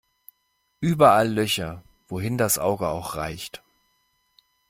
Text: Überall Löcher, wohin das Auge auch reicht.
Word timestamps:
Überall 0.79 1.27
Löcher, 1.31 1.83
wohin 2.07 2.39
das 2.39 2.57
Auge 2.57 2.87
auch 2.89 3.13
reicht. 3.13 3.61